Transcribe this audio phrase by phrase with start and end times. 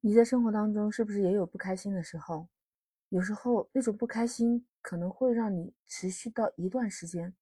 [0.00, 2.48] 你在生活当中是不是也有不开心的时候？
[3.08, 7.34] 有时候那种不开心可能会让你持续到一段时间，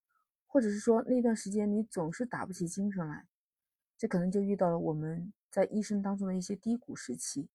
[0.46, 3.27] 或者是说那段时间你总是打不起精神来，
[3.96, 7.48] 这可能就遇到了我们在一生当中的一些低谷时期。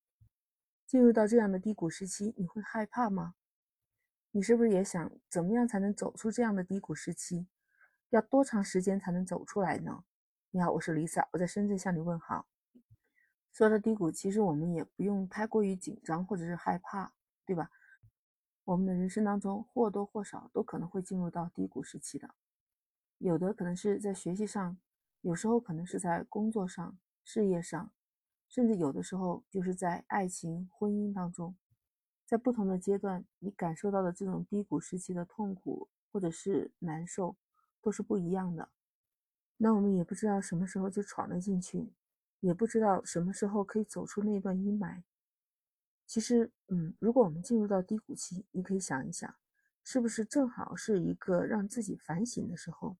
[0.86, 3.34] 进入到这样的低谷时期，你会害怕吗？
[4.32, 7.46] 你是不是也想怎么样才能走出这样的低谷时期？
[8.10, 10.02] 要多长时间才能走出来呢？
[10.50, 12.49] 你好，我是 Lisa，我在深圳向你问好。
[13.52, 17.12] 说到低谷，其实我们也不用太过于紧张或者是害怕，
[17.44, 17.70] 对吧？
[18.64, 22.34] 我们的人生当中或多或少都可能会进入到低谷时期的，
[23.18, 24.78] 有的可能是在学习上，
[25.22, 27.90] 有时候可能是在工作上、事业上，
[28.48, 31.56] 甚至有的时候就是在爱情、婚姻当中，
[32.24, 37.36] 在不同的阶段，你感受到的这种低谷时期的痛苦或者是难受，
[37.82, 38.68] 都是不一样的。
[39.56, 41.92] 那我们也不知道什么时候就闯了进去。
[42.40, 45.02] 也不知道什么时候可以走出那段阴霾。
[46.06, 49.32] 其实，嗯，如果我们进入到低谷期，你可以想一想，
[49.84, 52.96] 是不是正好是一个让自己反省的时候？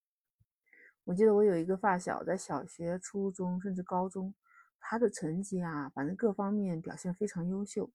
[1.05, 4.33] 我记得我有一个发小，在小学、初中甚至高中，
[4.79, 7.91] 他的成绩啊，反正各方面表现非常优秀。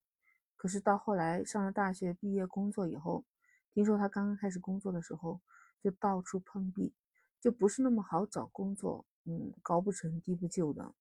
[0.58, 3.24] 可是到后来上了大学、毕业工作以后，
[3.72, 5.40] 听说他刚刚开始工作的时候，
[5.82, 6.94] 就到处碰壁，
[7.40, 10.94] 就不是那么好找工作，嗯，高不成低不就的。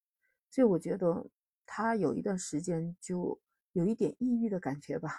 [0.55, 1.27] 所以我觉得
[1.66, 3.41] 他有一段时间就
[3.72, 5.10] 有一点抑郁的感觉吧。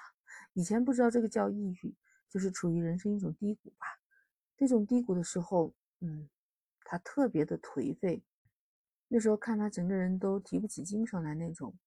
[0.54, 1.94] 以前不知道这个叫抑郁，
[2.30, 3.86] 就是处于人生一种低谷吧。
[4.56, 6.30] 这种低谷的时候，嗯，
[6.86, 8.24] 他特别的颓废。
[9.10, 11.78] 那时候看他整个人都提不起精神来那种，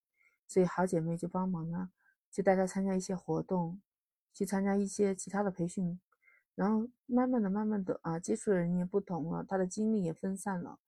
[0.47, 1.91] 所以好姐妹就帮忙啊，
[2.31, 3.81] 就带他参加一些活动，
[4.35, 5.99] 去参加一些其他的培训，
[6.55, 10.79] 然后慢慢的、慢慢的啊，接触的人也不同了，他的精力也分散了。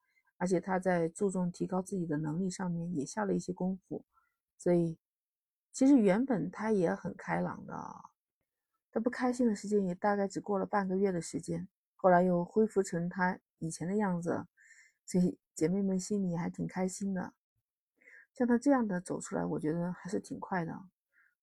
[0.41, 4.06] 而且他在注重提高自己的能力上面也下了一些功夫，
[4.56, 4.97] 所以
[5.70, 7.77] 其实原本他也很开朗的，
[8.91, 14.47] 他不开心的时间也大概只过了半个月的时间，后来又恢复成他以前的样子，
[15.04, 17.34] 所以姐妹们心里还挺开心的。
[18.32, 20.75] 像他这样的走出来，我觉得还是挺快的。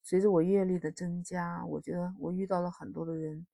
[0.02, 3.46] 随着我阅历的增加，我觉得我遇到了很多的人，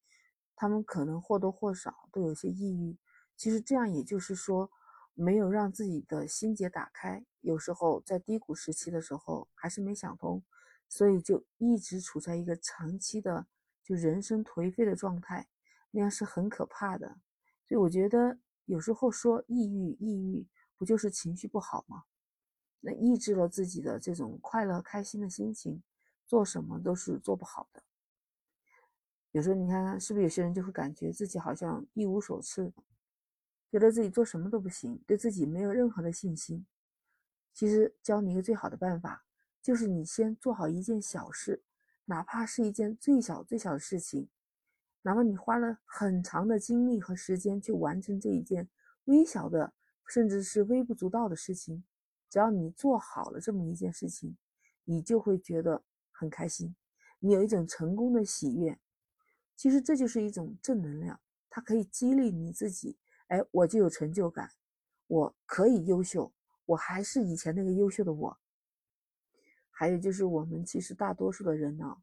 [0.56, 2.98] 他们可能或多或少都有些抑郁。
[3.36, 4.72] 其实这样也就是说。
[5.14, 10.44] 没有让自己的心结打开，有时候在低谷时期的时候还是没想通，
[10.90, 13.46] 所以就一直处在一个长期的
[13.84, 15.48] 就人生颓废的状态，
[15.92, 17.20] 那样是很可怕的。
[17.68, 20.48] 所以我觉得有时候说抑郁，抑郁
[20.78, 22.04] 不就是情绪不好吗？
[22.82, 25.82] 那抑制了自己的这种快乐开心的心情，
[26.26, 27.84] 做什么都是做不好的。
[29.32, 32.74] 有时候你看看，是不是有些人就会感觉自己好像一无所吃？
[33.74, 36.64] 觉得自己做什么都不行，对自己没有任何的信心。
[37.56, 39.26] 其实教你一个最好的办法，
[39.64, 41.64] 就是你先做好一件小事，
[42.06, 44.30] 哪怕是一件最小最小的事情，
[45.02, 48.70] 哪怕你花了很长的精力和时间去完成这一件
[49.06, 49.74] 微小的，
[50.08, 51.84] 甚至是微不足道的事情，
[52.30, 54.38] 只要你做好了这么一件事情，
[54.84, 56.76] 你就会觉得很开心，
[57.18, 58.80] 你有一种成功的喜悦。
[59.56, 61.20] 其实这就是一种正能量，
[61.50, 63.00] 它可以激励你自己。
[63.34, 64.48] 哎，我就有成就感，
[65.08, 66.32] 我可以优秀，
[66.68, 68.38] 我还是以前那个优秀的我。
[69.72, 71.98] 还有就是，我们其实大多数的人呢，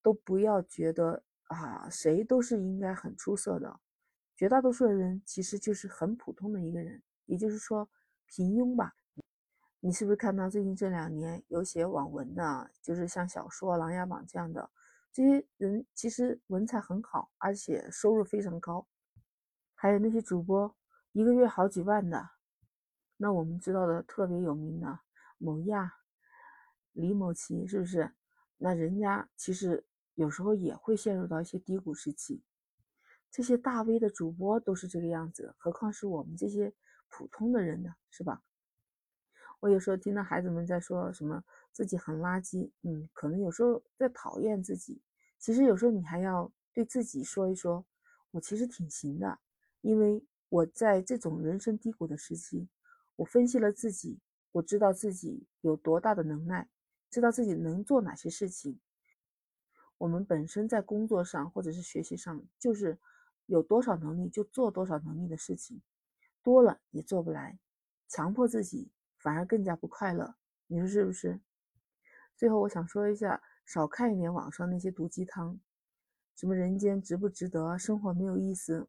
[0.00, 3.78] 都不要觉得啊，谁都是应该很出色的。
[4.34, 7.86] 绝大多数的人其实就是很普通的一个人，也就是说
[8.24, 8.94] 平庸吧。
[9.80, 14.70] 你是不是看到最近这两年有写网文的，就是像小说《琅琊榜》这样的
[15.12, 18.86] 这些人，其实文采很好，而且收入非常高。
[19.82, 20.76] 还有那些主播，
[21.12, 22.32] 一个月好几万的，
[23.16, 25.00] 那我们知道的特别有名的
[25.38, 25.94] 某亚、
[26.92, 28.12] 李某琪，是不是？
[28.58, 29.82] 那人家其实
[30.16, 32.42] 有时候也会陷入到一些低谷时期。
[33.30, 36.74] 这些大 V 的主播都是这个样子，何况是我们这些
[37.08, 37.94] 普通的人呢？
[38.10, 38.42] 是吧？
[39.60, 41.42] 我有时候听到孩子们在说什么
[41.72, 45.00] 自己很垃圾，嗯，可能有时候在讨厌自己。
[45.38, 47.86] 其实有时候你还要对自己说一说，
[48.32, 49.38] 我其实挺行的。
[49.80, 52.68] 因为我在这种人生低谷的时期，
[53.16, 54.18] 我分析了自己，
[54.52, 56.68] 我知道自己有多大的能耐，
[57.10, 58.80] 知道自己能做哪些事情。
[59.98, 62.98] 我们本身在工作上或者是学习上，就是
[63.46, 65.82] 有多少能力就做多少能力的事情，
[66.42, 67.58] 多了也做不来，
[68.08, 70.34] 强迫自己反而更加不快乐。
[70.66, 71.40] 你说是不是？
[72.36, 75.60] 最后我想说一下，少看一点网上那些毒鸡汤，
[76.34, 78.88] 什么人间值不值得，生活没有意思。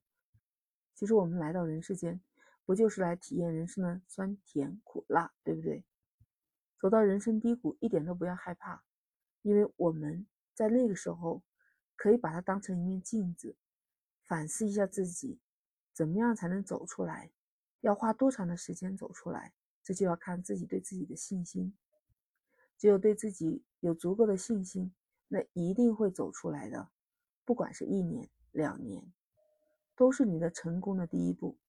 [0.96, 2.22] 其实我们来到人世间，
[2.66, 5.84] 不就是来体验人生的酸甜苦辣，对不对？
[6.80, 8.84] 走到人生低谷，一点都不要害怕，
[9.42, 11.44] 因为我们在那个时候
[11.96, 13.56] 可以把它当成一面镜子，
[14.24, 15.40] 反思一下自己，
[15.94, 17.32] 怎么样才能走出来？
[17.82, 19.54] 要花多长的时间走出来？
[19.84, 21.76] 这就要看自己对自己的信心。
[22.78, 24.94] 只有对自己有足够的信心，
[25.28, 26.90] 那一定会走出来的。
[27.46, 29.12] 不管是一年、两年，
[30.02, 31.60] 都是你的成功的第一步。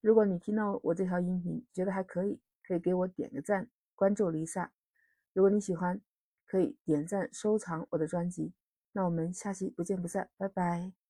[0.00, 3.68] 如果你听到我这条音频觉得还可以，可以给我点个赞。
[3.94, 4.72] 关注一下，
[5.32, 6.00] 如果你喜欢，
[6.44, 8.54] 可以点赞收藏我的专辑。
[8.90, 11.07] 那我们下期不见不散，拜拜。